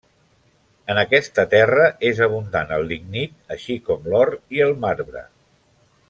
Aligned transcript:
En 0.93 0.99
aquesta 1.01 1.43
terra 1.51 1.83
és 2.09 2.21
abundant 2.27 2.73
el 2.79 2.89
lignit, 2.93 3.35
així 3.59 3.75
com 3.91 4.09
l'or 4.15 4.33
i 4.59 4.65
el 4.71 4.79
marbre. 4.87 5.23